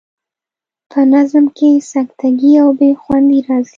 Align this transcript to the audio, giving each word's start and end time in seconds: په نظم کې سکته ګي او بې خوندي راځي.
په 0.91 0.99
نظم 1.13 1.45
کې 1.57 1.69
سکته 1.91 2.27
ګي 2.39 2.51
او 2.63 2.69
بې 2.77 2.89
خوندي 3.01 3.39
راځي. 3.47 3.69